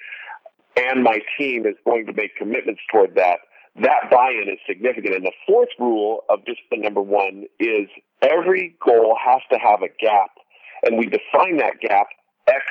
and 0.76 1.02
my 1.02 1.18
team 1.36 1.66
is 1.66 1.74
going 1.84 2.06
to 2.06 2.12
make 2.12 2.36
commitments 2.36 2.80
toward 2.90 3.16
that. 3.16 3.38
That 3.80 4.10
buy-in 4.10 4.48
is 4.48 4.58
significant. 4.66 5.14
And 5.14 5.24
the 5.24 5.32
fourth 5.46 5.70
rule 5.78 6.24
of 6.28 6.44
discipline 6.44 6.82
number 6.82 7.02
one 7.02 7.44
is 7.58 7.88
every 8.20 8.76
goal 8.84 9.16
has 9.24 9.40
to 9.50 9.58
have 9.58 9.82
a 9.82 9.88
gap, 9.88 10.30
and 10.82 10.98
we 10.98 11.06
define 11.06 11.56
that 11.58 11.80
gap 11.80 12.08
X 12.46 12.64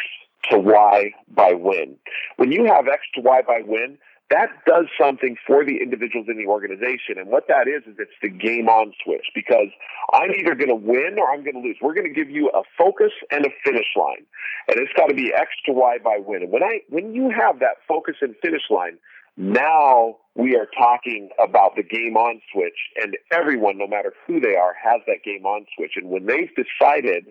to 0.49 0.59
Y 0.59 1.11
by 1.29 1.53
when. 1.53 1.95
When 2.37 2.51
you 2.51 2.65
have 2.65 2.87
X 2.87 3.03
to 3.15 3.21
Y 3.21 3.41
by 3.47 3.61
when, 3.65 3.97
that 4.31 4.47
does 4.65 4.85
something 4.99 5.35
for 5.45 5.65
the 5.65 5.77
individuals 5.83 6.27
in 6.29 6.37
the 6.37 6.47
organization. 6.47 7.19
And 7.19 7.27
what 7.27 7.47
that 7.49 7.67
is, 7.67 7.83
is 7.83 7.97
it's 7.99 8.15
the 8.21 8.29
game 8.29 8.69
on 8.69 8.93
switch 9.03 9.27
because 9.35 9.67
I'm 10.13 10.31
either 10.31 10.55
going 10.55 10.69
to 10.69 10.75
win 10.75 11.17
or 11.19 11.29
I'm 11.29 11.43
going 11.43 11.55
to 11.55 11.59
lose. 11.59 11.75
We're 11.81 11.93
going 11.93 12.07
to 12.07 12.13
give 12.13 12.29
you 12.29 12.49
a 12.49 12.63
focus 12.77 13.11
and 13.29 13.45
a 13.45 13.49
finish 13.63 13.91
line. 13.97 14.25
And 14.69 14.79
it's 14.79 14.93
got 14.95 15.07
to 15.07 15.13
be 15.13 15.33
X 15.35 15.51
to 15.65 15.73
Y 15.73 15.97
by 16.01 16.17
win. 16.25 16.43
And 16.43 16.51
when 16.51 16.63
I, 16.63 16.79
when 16.87 17.13
you 17.13 17.29
have 17.29 17.59
that 17.59 17.83
focus 17.87 18.15
and 18.21 18.33
finish 18.41 18.63
line, 18.69 18.97
now 19.41 20.17
we 20.35 20.55
are 20.55 20.67
talking 20.77 21.29
about 21.43 21.75
the 21.75 21.83
game 21.83 22.15
on 22.15 22.39
switch 22.53 22.77
and 23.01 23.17
everyone, 23.31 23.77
no 23.77 23.87
matter 23.87 24.13
who 24.27 24.39
they 24.39 24.55
are, 24.55 24.75
has 24.81 25.01
that 25.07 25.23
game 25.25 25.45
on 25.45 25.65
switch. 25.75 25.93
And 25.95 26.09
when 26.09 26.27
they've 26.27 26.51
decided 26.55 27.25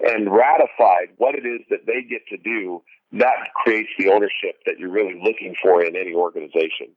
and 0.00 0.32
ratified 0.32 1.10
what 1.18 1.34
it 1.34 1.46
is 1.46 1.60
that 1.68 1.86
they 1.86 2.02
get 2.02 2.22
to 2.30 2.38
do, 2.38 2.82
that 3.12 3.52
creates 3.54 3.90
the 3.98 4.08
ownership 4.08 4.56
that 4.64 4.78
you're 4.78 4.90
really 4.90 5.20
looking 5.22 5.54
for 5.62 5.84
in 5.84 5.94
any 5.94 6.14
organization. 6.14 6.88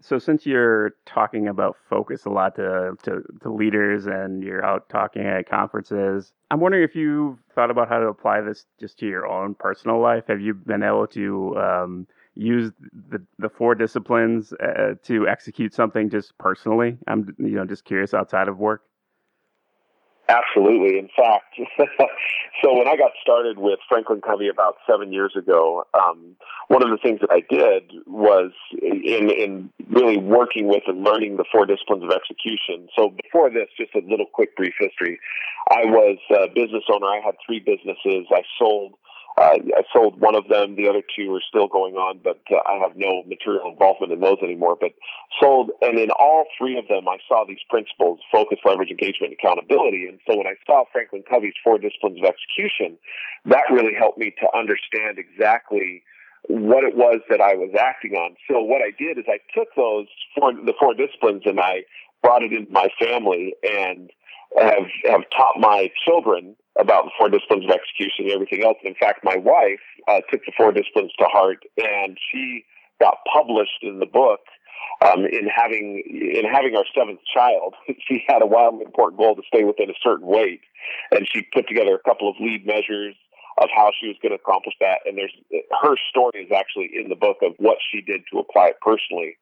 So, 0.00 0.18
since 0.18 0.46
you're 0.46 0.94
talking 1.06 1.48
about 1.48 1.76
focus 1.88 2.26
a 2.26 2.30
lot 2.30 2.54
to, 2.56 2.92
to, 3.04 3.22
to, 3.42 3.50
leaders 3.50 4.06
and 4.06 4.42
you're 4.42 4.64
out 4.64 4.88
talking 4.88 5.22
at 5.22 5.48
conferences, 5.48 6.32
I'm 6.50 6.60
wondering 6.60 6.84
if 6.84 6.94
you've 6.94 7.38
thought 7.54 7.70
about 7.70 7.88
how 7.88 7.98
to 7.98 8.06
apply 8.06 8.42
this 8.42 8.66
just 8.78 8.98
to 8.98 9.06
your 9.06 9.26
own 9.26 9.54
personal 9.54 10.00
life. 10.00 10.24
Have 10.28 10.40
you 10.40 10.52
been 10.54 10.82
able 10.82 11.06
to 11.08 11.56
um, 11.56 12.06
use 12.36 12.72
the, 13.10 13.22
the 13.38 13.48
four 13.48 13.74
disciplines 13.74 14.52
uh, 14.52 14.94
to 15.04 15.26
execute 15.26 15.74
something 15.74 16.10
just 16.10 16.36
personally? 16.38 16.98
I'm 17.08 17.34
you 17.38 17.56
know 17.56 17.64
just 17.64 17.84
curious 17.84 18.14
outside 18.14 18.48
of 18.48 18.58
work. 18.58 18.82
Absolutely. 20.28 20.98
In 20.98 21.08
fact, 21.16 21.54
so 22.62 22.74
when 22.74 22.88
I 22.88 22.96
got 22.96 23.12
started 23.22 23.58
with 23.58 23.78
Franklin 23.88 24.20
Covey 24.20 24.48
about 24.48 24.74
seven 24.90 25.12
years 25.12 25.34
ago, 25.38 25.84
um, 25.94 26.34
one 26.66 26.82
of 26.82 26.90
the 26.90 26.98
things 27.00 27.20
that 27.20 27.30
I 27.30 27.42
did 27.48 27.92
was 28.06 28.50
in, 28.82 29.30
in 29.30 29.70
really 29.88 30.16
working 30.16 30.66
with 30.66 30.82
and 30.88 31.04
learning 31.04 31.36
the 31.36 31.44
four 31.52 31.64
disciplines 31.64 32.02
of 32.02 32.10
execution. 32.10 32.88
So 32.96 33.14
before 33.22 33.50
this, 33.50 33.68
just 33.78 33.94
a 33.94 34.00
little 34.00 34.26
quick 34.26 34.56
brief 34.56 34.74
history. 34.80 35.20
I 35.70 35.84
was 35.84 36.18
a 36.30 36.48
business 36.48 36.82
owner. 36.92 37.06
I 37.06 37.20
had 37.24 37.36
three 37.46 37.60
businesses. 37.60 38.26
I 38.32 38.42
sold 38.58 38.94
uh, 39.38 39.60
I 39.60 39.82
sold 39.92 40.18
one 40.18 40.34
of 40.34 40.48
them. 40.48 40.76
The 40.76 40.88
other 40.88 41.02
two 41.14 41.34
are 41.34 41.44
still 41.46 41.68
going 41.68 41.96
on, 41.96 42.20
but 42.24 42.40
uh, 42.50 42.56
I 42.66 42.80
have 42.80 42.96
no 42.96 43.22
material 43.26 43.68
involvement 43.70 44.12
in 44.12 44.20
those 44.20 44.38
anymore. 44.42 44.76
But 44.80 44.92
sold, 45.40 45.70
and 45.82 45.98
in 45.98 46.10
all 46.10 46.46
three 46.56 46.78
of 46.78 46.88
them, 46.88 47.06
I 47.06 47.18
saw 47.28 47.44
these 47.46 47.60
principles: 47.68 48.20
focus, 48.32 48.58
leverage, 48.64 48.90
engagement, 48.90 49.34
accountability. 49.34 50.08
And 50.08 50.20
so 50.26 50.38
when 50.38 50.46
I 50.46 50.56
saw 50.66 50.84
Franklin 50.90 51.22
Covey's 51.28 51.52
four 51.62 51.78
disciplines 51.78 52.18
of 52.18 52.24
execution, 52.24 52.96
that 53.44 53.68
really 53.70 53.92
helped 53.92 54.16
me 54.16 54.32
to 54.40 54.46
understand 54.56 55.18
exactly 55.18 56.02
what 56.48 56.84
it 56.84 56.96
was 56.96 57.20
that 57.28 57.40
I 57.40 57.54
was 57.54 57.74
acting 57.78 58.14
on. 58.14 58.36
So 58.48 58.60
what 58.60 58.80
I 58.80 58.90
did 58.96 59.18
is 59.18 59.24
I 59.28 59.38
took 59.52 59.68
those 59.76 60.06
four, 60.38 60.54
the 60.54 60.74
four 60.80 60.94
disciplines, 60.94 61.42
and 61.44 61.60
I 61.60 61.84
brought 62.22 62.42
it 62.42 62.52
into 62.52 62.72
my 62.72 62.88
family 62.98 63.54
and 63.62 64.10
have 64.58 64.88
have 65.04 65.22
taught 65.36 65.58
my 65.58 65.90
children 66.04 66.56
about 66.78 67.04
the 67.04 67.10
four 67.18 67.28
disciplines 67.28 67.64
of 67.64 67.70
execution 67.70 68.26
and 68.26 68.32
everything 68.32 68.64
else. 68.64 68.76
And 68.82 68.94
in 68.94 68.98
fact, 68.98 69.24
my 69.24 69.36
wife 69.36 69.80
uh, 70.08 70.20
took 70.30 70.44
the 70.44 70.52
four 70.56 70.72
disciplines 70.72 71.12
to 71.18 71.24
heart, 71.24 71.64
and 71.76 72.18
she 72.30 72.64
got 73.00 73.18
published 73.32 73.82
in 73.82 73.98
the 73.98 74.06
book. 74.06 74.40
Um, 75.04 75.26
in 75.26 75.46
having 75.54 76.02
in 76.08 76.44
having 76.50 76.74
our 76.74 76.84
seventh 76.96 77.20
child, 77.32 77.74
she 78.08 78.24
had 78.26 78.40
a 78.40 78.46
wildly 78.46 78.84
important 78.84 79.18
goal 79.20 79.36
to 79.36 79.42
stay 79.46 79.64
within 79.64 79.90
a 79.90 79.98
certain 80.02 80.26
weight, 80.26 80.60
and 81.10 81.28
she 81.30 81.42
put 81.52 81.68
together 81.68 81.94
a 81.94 82.08
couple 82.08 82.30
of 82.30 82.36
lead 82.40 82.66
measures 82.66 83.14
of 83.58 83.68
how 83.74 83.90
she 83.98 84.08
was 84.08 84.16
going 84.22 84.32
to 84.32 84.40
accomplish 84.40 84.74
that. 84.80 85.00
And 85.04 85.16
there's 85.16 85.32
her 85.82 85.96
story 86.10 86.44
is 86.44 86.52
actually 86.52 86.90
in 86.94 87.08
the 87.08 87.16
book 87.16 87.38
of 87.42 87.52
what 87.58 87.78
she 87.90 88.00
did 88.00 88.22
to 88.32 88.38
apply 88.38 88.68
it 88.68 88.76
personally. 88.80 89.36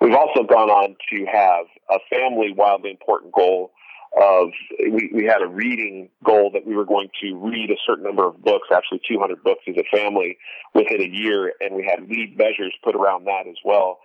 We've 0.00 0.14
also 0.14 0.42
gone 0.42 0.70
on 0.70 0.96
to 1.12 1.26
have 1.26 1.66
a 1.90 1.98
family 2.10 2.52
wildly 2.52 2.90
important 2.90 3.32
goal 3.32 3.72
of 4.16 4.48
we, 4.78 5.10
we 5.12 5.24
had 5.24 5.42
a 5.42 5.46
reading 5.46 6.08
goal 6.24 6.50
that 6.52 6.66
we 6.66 6.74
were 6.74 6.84
going 6.84 7.08
to 7.22 7.36
read 7.36 7.70
a 7.70 7.76
certain 7.86 8.04
number 8.04 8.26
of 8.26 8.42
books, 8.42 8.68
actually 8.72 9.00
200 9.08 9.42
books 9.42 9.62
as 9.68 9.76
a 9.76 9.96
family 9.96 10.38
within 10.74 11.00
a 11.02 11.08
year, 11.08 11.52
and 11.60 11.74
we 11.74 11.84
had 11.84 12.08
lead 12.08 12.36
measures 12.36 12.74
put 12.82 12.94
around 12.94 13.26
that 13.26 13.46
as 13.48 13.56
well. 13.64 13.98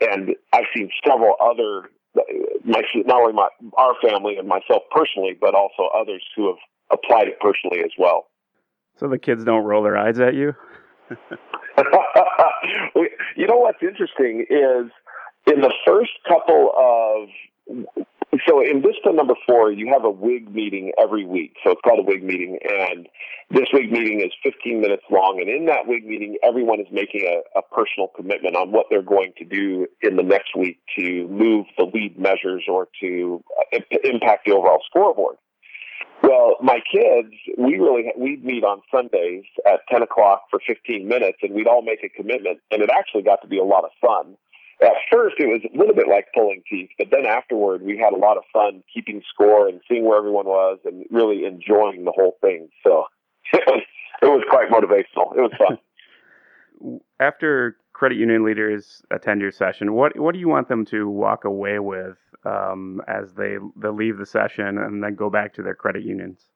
And 0.00 0.34
I've 0.52 0.64
seen 0.74 0.90
several 1.06 1.34
other, 1.40 1.90
my, 2.64 2.82
not 2.94 3.20
only 3.20 3.32
my, 3.34 3.48
our 3.76 3.94
family 4.02 4.36
and 4.38 4.48
myself 4.48 4.82
personally, 4.90 5.36
but 5.38 5.54
also 5.54 5.90
others 5.94 6.24
who 6.34 6.46
have 6.48 6.58
applied 6.90 7.28
it 7.28 7.38
personally 7.40 7.84
as 7.84 7.92
well. 7.98 8.26
So 8.96 9.08
the 9.08 9.18
kids 9.18 9.44
don't 9.44 9.64
roll 9.64 9.82
their 9.82 9.96
eyes 9.96 10.18
at 10.18 10.34
you? 10.34 10.54
you 13.36 13.46
know 13.46 13.56
what's 13.56 13.82
interesting 13.82 14.46
is 14.48 14.90
in 15.46 15.60
the 15.60 15.72
first 15.86 16.12
couple 16.28 16.72
of 16.76 17.28
so 18.46 18.60
in 18.60 18.80
discipline 18.80 19.16
number 19.16 19.34
four, 19.46 19.72
you 19.72 19.88
have 19.92 20.04
a 20.04 20.10
WIG 20.10 20.54
meeting 20.54 20.92
every 21.02 21.24
week. 21.24 21.54
So 21.64 21.72
it's 21.72 21.80
called 21.82 22.00
a 22.00 22.02
WIG 22.02 22.22
meeting, 22.22 22.58
and 22.62 23.08
this 23.50 23.66
WIG 23.72 23.90
meeting 23.90 24.20
is 24.20 24.30
15 24.44 24.80
minutes 24.80 25.02
long. 25.10 25.40
And 25.40 25.50
in 25.50 25.66
that 25.66 25.86
WIG 25.86 26.06
meeting, 26.06 26.36
everyone 26.42 26.80
is 26.80 26.86
making 26.92 27.22
a, 27.22 27.58
a 27.58 27.62
personal 27.62 28.08
commitment 28.14 28.54
on 28.54 28.70
what 28.70 28.86
they're 28.88 29.02
going 29.02 29.32
to 29.38 29.44
do 29.44 29.86
in 30.02 30.16
the 30.16 30.22
next 30.22 30.54
week 30.56 30.78
to 30.96 31.26
move 31.28 31.66
the 31.76 31.84
lead 31.92 32.18
measures 32.18 32.64
or 32.68 32.86
to 33.00 33.42
uh, 33.74 33.78
impact 34.04 34.46
the 34.46 34.52
overall 34.52 34.80
scoreboard. 34.86 35.36
Well, 36.22 36.56
my 36.62 36.80
kids, 36.92 37.34
we 37.58 37.78
really 37.78 38.12
we'd 38.16 38.44
meet 38.44 38.62
on 38.62 38.82
Sundays 38.94 39.44
at 39.66 39.80
10 39.90 40.02
o'clock 40.02 40.42
for 40.50 40.60
15 40.64 41.08
minutes, 41.08 41.38
and 41.42 41.54
we'd 41.54 41.66
all 41.66 41.82
make 41.82 42.04
a 42.04 42.08
commitment, 42.08 42.60
and 42.70 42.82
it 42.82 42.90
actually 42.90 43.22
got 43.22 43.40
to 43.42 43.48
be 43.48 43.58
a 43.58 43.64
lot 43.64 43.84
of 43.84 43.90
fun 44.00 44.36
at 44.82 44.92
first 45.10 45.36
it 45.38 45.46
was 45.46 45.60
a 45.64 45.78
little 45.78 45.94
bit 45.94 46.08
like 46.08 46.28
pulling 46.34 46.62
teeth, 46.68 46.90
but 46.98 47.08
then 47.10 47.26
afterward 47.26 47.82
we 47.82 47.98
had 47.98 48.12
a 48.12 48.16
lot 48.16 48.36
of 48.36 48.44
fun 48.52 48.82
keeping 48.92 49.22
score 49.32 49.68
and 49.68 49.80
seeing 49.88 50.04
where 50.04 50.18
everyone 50.18 50.46
was 50.46 50.78
and 50.84 51.04
really 51.10 51.44
enjoying 51.44 52.04
the 52.04 52.12
whole 52.12 52.36
thing. 52.40 52.68
So 52.84 53.04
it 53.52 53.62
was 53.66 53.82
it 54.22 54.26
was 54.26 54.44
quite 54.48 54.70
motivational. 54.70 55.36
It 55.36 55.40
was 55.40 55.52
fun. 55.58 57.00
After 57.20 57.76
credit 57.92 58.16
union 58.16 58.44
leaders 58.44 59.02
attend 59.10 59.42
your 59.42 59.52
session, 59.52 59.92
what 59.92 60.18
what 60.18 60.32
do 60.32 60.40
you 60.40 60.48
want 60.48 60.68
them 60.68 60.84
to 60.86 61.08
walk 61.08 61.44
away 61.44 61.78
with 61.78 62.16
um, 62.44 63.02
as 63.06 63.34
they 63.34 63.56
they 63.76 63.88
leave 63.88 64.16
the 64.16 64.26
session 64.26 64.78
and 64.78 65.02
then 65.02 65.14
go 65.14 65.28
back 65.28 65.52
to 65.54 65.62
their 65.62 65.74
credit 65.74 66.04
unions? 66.04 66.46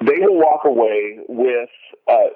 They 0.00 0.18
will 0.18 0.36
walk 0.36 0.66
away 0.66 1.20
with 1.28 1.70
uh, 2.06 2.28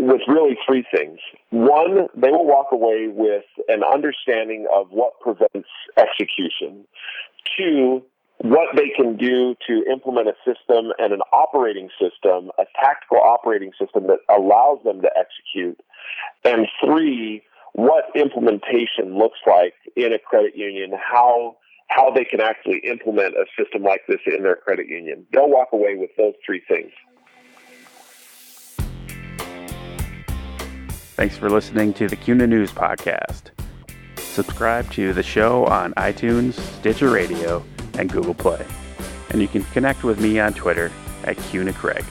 with 0.00 0.22
really 0.26 0.56
three 0.66 0.84
things. 0.94 1.18
One, 1.50 2.08
they 2.16 2.30
will 2.30 2.46
walk 2.46 2.68
away 2.72 3.08
with 3.08 3.44
an 3.68 3.82
understanding 3.84 4.66
of 4.74 4.88
what 4.90 5.20
prevents 5.20 5.68
execution. 5.96 6.84
Two, 7.56 8.02
what 8.38 8.74
they 8.74 8.88
can 8.88 9.16
do 9.16 9.54
to 9.66 9.84
implement 9.90 10.28
a 10.28 10.34
system 10.44 10.92
and 10.98 11.12
an 11.12 11.20
operating 11.32 11.90
system, 12.00 12.50
a 12.58 12.64
tactical 12.80 13.18
operating 13.18 13.72
system 13.78 14.06
that 14.06 14.20
allows 14.28 14.78
them 14.84 15.02
to 15.02 15.10
execute. 15.18 15.78
And 16.44 16.66
three, 16.82 17.42
what 17.72 18.04
implementation 18.14 19.18
looks 19.18 19.38
like 19.46 19.74
in 19.94 20.12
a 20.12 20.18
credit 20.18 20.56
union, 20.56 20.92
how 20.92 21.56
how 21.88 22.08
they 22.08 22.24
can 22.24 22.40
actually 22.40 22.78
implement 22.84 23.34
a 23.34 23.44
system 23.58 23.82
like 23.82 24.02
this 24.06 24.20
in 24.24 24.44
their 24.44 24.54
credit 24.54 24.86
union. 24.86 25.26
They'll 25.32 25.50
walk 25.50 25.68
away 25.72 25.96
with 25.96 26.10
those 26.16 26.34
three 26.46 26.62
things. 26.68 26.92
Thanks 31.20 31.36
for 31.36 31.50
listening 31.50 31.92
to 31.92 32.08
the 32.08 32.16
CUNA 32.16 32.46
News 32.46 32.72
Podcast. 32.72 33.50
Subscribe 34.16 34.90
to 34.92 35.12
the 35.12 35.22
show 35.22 35.66
on 35.66 35.92
iTunes, 35.98 36.54
Stitcher 36.78 37.10
Radio, 37.10 37.62
and 37.98 38.10
Google 38.10 38.32
Play. 38.32 38.64
And 39.28 39.42
you 39.42 39.46
can 39.46 39.62
connect 39.64 40.02
with 40.02 40.18
me 40.18 40.40
on 40.40 40.54
Twitter 40.54 40.90
at 41.24 41.36
CUNA 41.36 41.74
Craig. 41.74 42.06